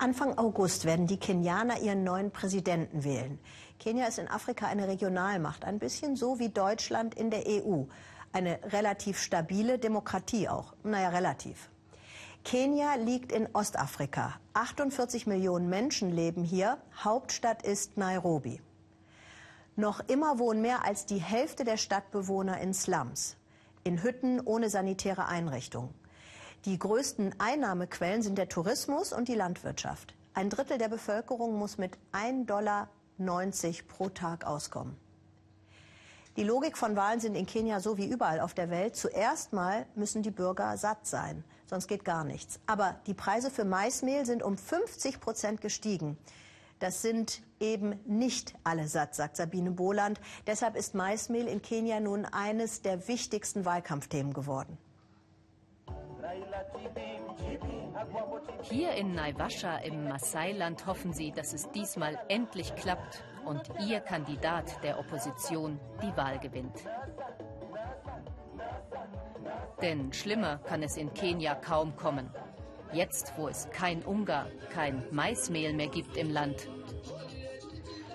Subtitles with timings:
[0.00, 3.40] Anfang August werden die Kenianer ihren neuen Präsidenten wählen.
[3.80, 7.82] Kenia ist in Afrika eine Regionalmacht, ein bisschen so wie Deutschland in der EU.
[8.32, 10.72] Eine relativ stabile Demokratie auch.
[10.84, 11.68] Naja, relativ.
[12.44, 14.38] Kenia liegt in Ostafrika.
[14.54, 16.78] 48 Millionen Menschen leben hier.
[17.02, 18.60] Hauptstadt ist Nairobi.
[19.74, 23.36] Noch immer wohnen mehr als die Hälfte der Stadtbewohner in Slums,
[23.82, 25.92] in Hütten ohne sanitäre Einrichtungen.
[26.64, 30.14] Die größten Einnahmequellen sind der Tourismus und die Landwirtschaft.
[30.34, 32.88] Ein Drittel der Bevölkerung muss mit 1,90 Dollar
[33.86, 34.96] pro Tag auskommen.
[36.36, 38.96] Die Logik von Wahlen sind in Kenia so wie überall auf der Welt.
[38.96, 42.58] Zuerst mal müssen die Bürger satt sein, sonst geht gar nichts.
[42.66, 46.18] Aber die Preise für Maismehl sind um 50 Prozent gestiegen.
[46.80, 50.20] Das sind eben nicht alle satt, sagt Sabine Boland.
[50.46, 54.78] Deshalb ist Maismehl in Kenia nun eines der wichtigsten Wahlkampfthemen geworden.
[58.62, 64.82] Hier in Naivasha im Maasai-Land hoffen sie, dass es diesmal endlich klappt und ihr Kandidat
[64.82, 66.84] der Opposition die Wahl gewinnt.
[69.80, 72.30] Denn schlimmer kann es in Kenia kaum kommen.
[72.92, 76.68] Jetzt, wo es kein Ungar, kein Maismehl mehr gibt im Land.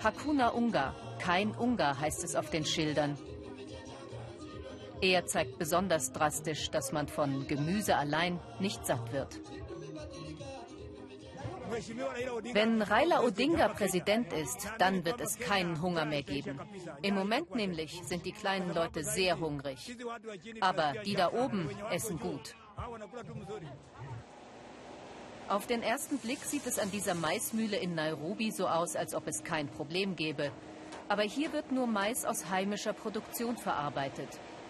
[0.04, 3.18] Hakuna Ungar, kein Ungar heißt es auf den Schildern.
[5.04, 9.38] Er zeigt besonders drastisch, dass man von Gemüse allein nicht satt wird.
[12.54, 16.58] Wenn Raila Odinga Präsident ist, dann wird es keinen Hunger mehr geben.
[17.02, 19.94] Im Moment nämlich sind die kleinen Leute sehr hungrig.
[20.62, 22.56] Aber die da oben essen gut.
[25.50, 29.28] Auf den ersten Blick sieht es an dieser Maismühle in Nairobi so aus, als ob
[29.28, 30.50] es kein Problem gäbe.
[31.10, 34.30] Aber hier wird nur Mais aus heimischer Produktion verarbeitet.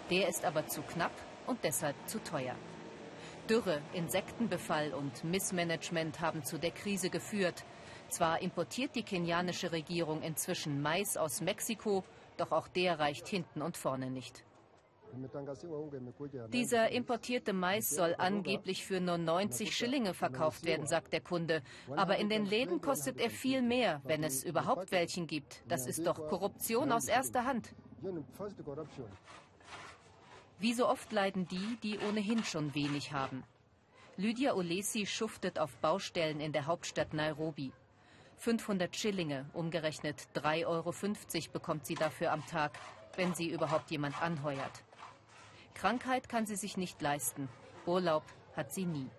[0.10, 1.14] Der ist aber zu knapp
[1.48, 2.56] und deshalb zu teuer.
[3.50, 7.66] Dürre, Insektenbefall und Missmanagement haben zu der Krise geführt.
[8.10, 12.04] Zwar importiert die kenianische Regierung inzwischen Mais aus Mexiko,
[12.38, 14.44] doch auch der reicht hinten und vorne nicht.
[16.52, 21.62] Dieser importierte Mais soll angeblich für nur 90 Schillinge verkauft werden, sagt der Kunde.
[21.96, 25.64] Aber in den Läden kostet er viel mehr, wenn es überhaupt welchen gibt.
[25.68, 27.76] Das ist doch Korruption aus erster Hand.
[30.60, 33.44] Wie so oft leiden die, die ohnehin schon wenig haben.
[34.16, 37.72] Lydia Olesi schuftet auf Baustellen in der Hauptstadt Nairobi.
[38.38, 40.94] 500 Schillinge, umgerechnet 3,50 Euro
[41.52, 42.78] bekommt sie dafür am Tag,
[43.16, 44.84] wenn sie überhaupt jemand anheuert.
[45.74, 47.50] Krankheit kann sie sich nicht leisten.
[47.86, 48.24] Urlaub
[48.56, 49.10] hat sie nie.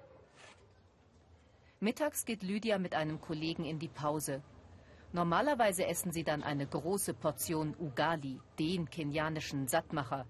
[1.81, 4.43] Mittags geht Lydia mit einem Kollegen in die Pause.
[5.13, 10.27] Normalerweise essen sie dann eine große Portion Ugali, den kenianischen Sattmacher.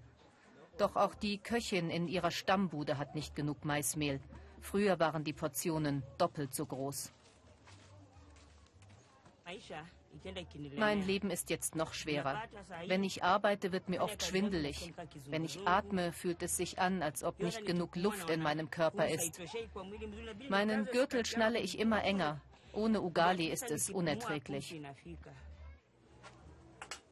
[0.77, 4.19] Doch auch die Köchin in ihrer Stammbude hat nicht genug Maismehl.
[4.61, 7.13] Früher waren die Portionen doppelt so groß.
[10.77, 12.41] Mein Leben ist jetzt noch schwerer.
[12.87, 14.93] Wenn ich arbeite, wird mir oft schwindelig.
[15.27, 19.07] Wenn ich atme, fühlt es sich an, als ob nicht genug Luft in meinem Körper
[19.07, 19.39] ist.
[20.49, 22.41] Meinen Gürtel schnalle ich immer enger.
[22.73, 24.81] Ohne Ugali ist es unerträglich.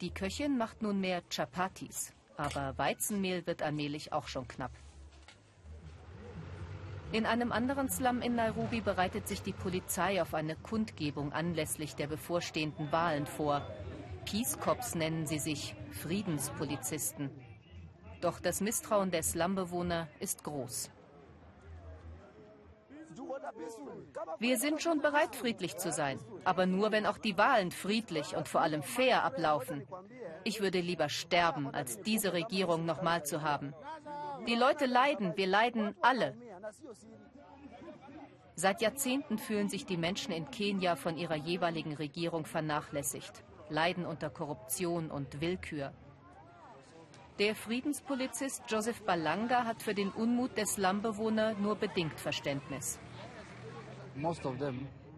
[0.00, 4.72] Die Köchin macht nunmehr Chapatis, aber Weizenmehl wird allmählich auch schon knapp.
[7.12, 12.08] In einem anderen Slum in Nairobi bereitet sich die Polizei auf eine Kundgebung anlässlich der
[12.08, 13.62] bevorstehenden Wahlen vor.
[14.24, 17.30] Peace Cops nennen sie sich, Friedenspolizisten.
[18.20, 20.90] Doch das Misstrauen der Slumbewohner ist groß.
[24.38, 28.48] Wir sind schon bereit, friedlich zu sein, aber nur, wenn auch die Wahlen friedlich und
[28.48, 29.86] vor allem fair ablaufen.
[30.44, 33.74] Ich würde lieber sterben, als diese Regierung nochmal zu haben.
[34.46, 36.36] Die Leute leiden, wir leiden alle.
[38.56, 44.30] Seit Jahrzehnten fühlen sich die Menschen in Kenia von ihrer jeweiligen Regierung vernachlässigt, leiden unter
[44.30, 45.92] Korruption und Willkür.
[47.40, 53.00] Der Friedenspolizist Joseph Balanga hat für den Unmut der Slumbewohner nur bedingt Verständnis.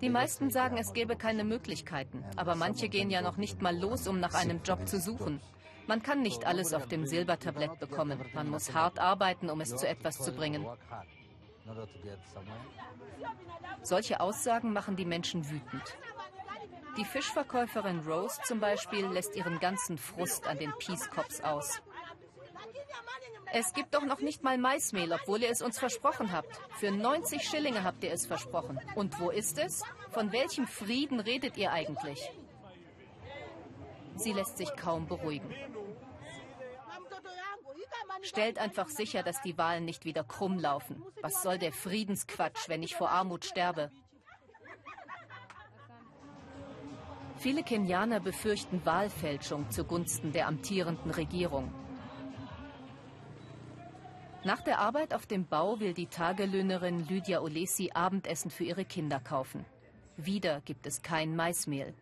[0.00, 4.09] Die meisten sagen, es gäbe keine Möglichkeiten, aber manche gehen ja noch nicht mal los,
[4.09, 5.42] um nach einem Job zu suchen.
[5.86, 8.19] Man kann nicht alles auf dem Silbertablett bekommen.
[8.33, 10.66] Man muss hart arbeiten, um es zu etwas zu bringen.
[13.83, 15.98] Solche Aussagen machen die Menschen wütend.
[16.97, 21.83] Die Fischverkäuferin Rose zum Beispiel lässt ihren ganzen Frust an den Peace Cops aus.
[23.52, 26.60] Es gibt doch noch nicht mal Maismehl, obwohl ihr es uns versprochen habt.
[26.78, 28.80] Für 90 Schillinge habt ihr es versprochen.
[28.94, 29.82] Und wo ist es?
[30.10, 32.30] Von welchem Frieden redet ihr eigentlich?
[34.16, 35.54] Sie lässt sich kaum beruhigen.
[38.22, 41.02] Stellt einfach sicher, dass die Wahlen nicht wieder krumm laufen.
[41.22, 43.90] Was soll der Friedensquatsch, wenn ich vor Armut sterbe?
[47.38, 51.72] Viele Kenianer befürchten Wahlfälschung zugunsten der amtierenden Regierung.
[54.47, 59.19] Nach der Arbeit auf dem Bau will die Tagelöhnerin Lydia Olesi Abendessen für ihre Kinder
[59.19, 59.65] kaufen.
[60.16, 61.93] Wieder gibt es kein Maismehl.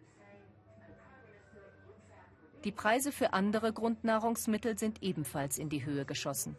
[2.65, 6.55] Die Preise für andere Grundnahrungsmittel sind ebenfalls in die Höhe geschossen.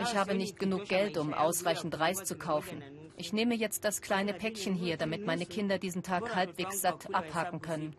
[0.00, 2.82] Ich habe nicht genug Geld, um ausreichend Reis zu kaufen.
[3.16, 7.62] Ich nehme jetzt das kleine Päckchen hier, damit meine Kinder diesen Tag halbwegs satt abhaken
[7.62, 7.94] können.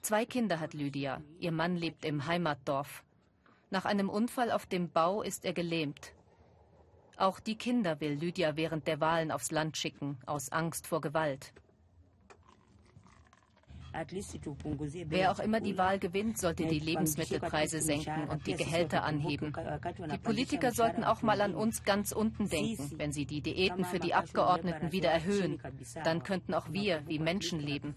[0.00, 1.20] Zwei Kinder hat Lydia.
[1.40, 3.04] Ihr Mann lebt im Heimatdorf.
[3.74, 6.12] Nach einem Unfall auf dem Bau ist er gelähmt.
[7.16, 11.52] Auch die Kinder will Lydia während der Wahlen aufs Land schicken, aus Angst vor Gewalt.
[15.06, 19.52] Wer auch immer die Wahl gewinnt, sollte die Lebensmittelpreise senken und die Gehälter anheben.
[20.12, 23.98] Die Politiker sollten auch mal an uns ganz unten denken, wenn sie die Diäten für
[23.98, 25.60] die Abgeordneten wieder erhöhen.
[26.04, 27.96] Dann könnten auch wir wie Menschen leben.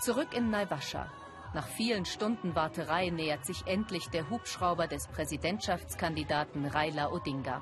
[0.00, 1.10] Zurück in Naivasha.
[1.52, 7.60] Nach vielen Stunden Warterei nähert sich endlich der Hubschrauber des Präsidentschaftskandidaten Raila Odinga.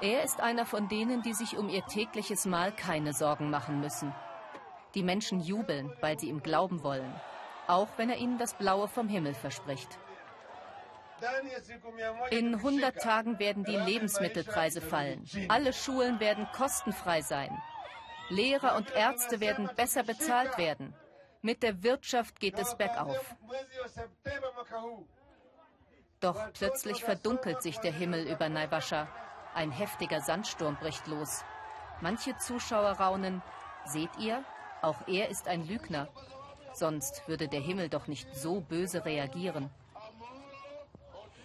[0.00, 4.12] Er ist einer von denen, die sich um ihr tägliches Mahl keine Sorgen machen müssen.
[4.94, 7.14] Die Menschen jubeln, weil sie ihm glauben wollen,
[7.68, 9.98] auch wenn er ihnen das Blaue vom Himmel verspricht.
[12.30, 15.24] In 100 Tagen werden die Lebensmittelpreise fallen.
[15.48, 17.56] Alle Schulen werden kostenfrei sein.
[18.28, 20.94] Lehrer und Ärzte werden besser bezahlt werden.
[21.42, 23.34] Mit der Wirtschaft geht es bergauf.
[26.20, 29.08] Doch plötzlich verdunkelt sich der Himmel über Naivasha.
[29.54, 31.44] Ein heftiger Sandsturm bricht los.
[32.00, 33.42] Manche Zuschauer raunen,
[33.84, 34.42] seht ihr,
[34.80, 36.08] auch er ist ein Lügner.
[36.72, 39.70] Sonst würde der Himmel doch nicht so böse reagieren.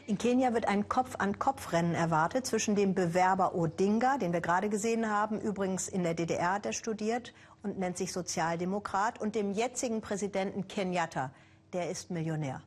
[0.09, 5.39] In Kenia wird ein Kopf-an-Kopf-Rennen erwartet zwischen dem Bewerber Odinga, den wir gerade gesehen haben,
[5.39, 10.67] übrigens in der DDR hat er studiert und nennt sich Sozialdemokrat, und dem jetzigen Präsidenten
[10.67, 11.29] Kenyatta,
[11.73, 12.63] der ist Millionär.